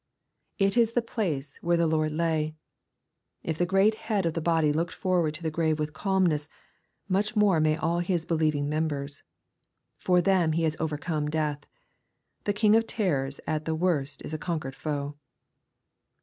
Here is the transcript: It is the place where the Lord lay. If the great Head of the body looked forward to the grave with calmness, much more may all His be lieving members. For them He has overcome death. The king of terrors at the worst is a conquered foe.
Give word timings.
It 0.57 0.77
is 0.77 0.93
the 0.93 1.01
place 1.03 1.57
where 1.61 1.77
the 1.77 1.85
Lord 1.85 2.11
lay. 2.11 2.55
If 3.43 3.59
the 3.59 3.67
great 3.67 3.93
Head 4.09 4.25
of 4.25 4.33
the 4.33 4.41
body 4.41 4.73
looked 4.73 4.95
forward 4.95 5.35
to 5.35 5.43
the 5.43 5.51
grave 5.51 5.77
with 5.77 5.93
calmness, 5.93 6.49
much 7.07 7.35
more 7.35 7.59
may 7.59 7.77
all 7.77 7.99
His 7.99 8.25
be 8.25 8.33
lieving 8.33 8.67
members. 8.67 9.21
For 9.99 10.19
them 10.19 10.53
He 10.53 10.63
has 10.63 10.75
overcome 10.79 11.29
death. 11.29 11.67
The 12.45 12.51
king 12.53 12.75
of 12.75 12.87
terrors 12.87 13.39
at 13.45 13.65
the 13.65 13.75
worst 13.75 14.23
is 14.25 14.33
a 14.33 14.39
conquered 14.39 14.75
foe. 14.75 15.17